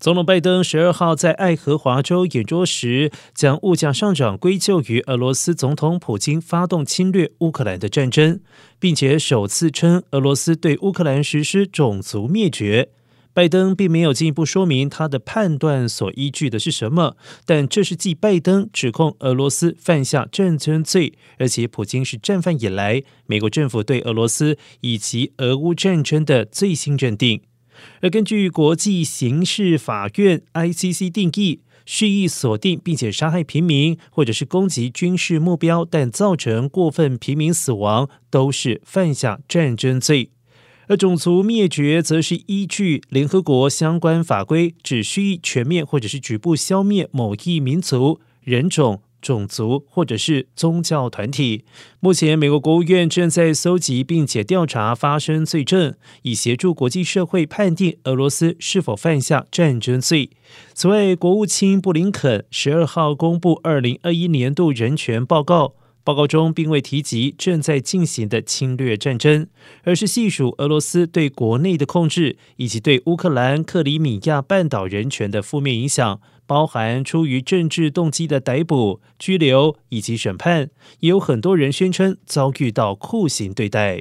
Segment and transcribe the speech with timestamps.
[0.00, 8.38] 总统拜登十二号在爱荷华州演说时，将物价上涨归咎于俄罗斯总统普京发动侵略乌克兰的战争，
[8.78, 12.90] 并且首次称俄罗斯对乌克兰实施种族灭绝。
[13.34, 27.42] 拜登并没有进一步说明他的判断所依据的是什么，但这是继拜登指控俄罗斯犯下战争罪，而且普京是战犯以来，美国政府对俄罗斯以及俄乌战争的最新认定。
[28.00, 40.30] 而根据国际刑事法院 （ICC） 定义，蓄意锁定并且杀害平民，或者是攻击军事目标，但造成过分平民死亡，都是犯下战争罪。
[40.86, 49.02] 而种族灭绝则是依据联合国相关法规，只蓄意全面或者是局部消灭某一民族、人种。
[49.20, 51.64] 种族或者是宗教团体。
[52.00, 60.30] 目前，美国国务院正在搜集并且调查发生罪证，以协助国际社会判定俄罗斯是否犯下战争罪。
[60.74, 69.46] 此外，国务卿布林肯十二号公布二零二一年度人权报告，报告中并未提及正在进行的侵略战争，
[69.84, 76.20] 而是细数俄罗斯对国内的控制以及对乌克兰克里米亚半岛人权的负面影响。
[76.46, 84.00] 包含出于政治动机的逮捕、拘留以及审判，也有很多人宣称遭遇到酷刑对待。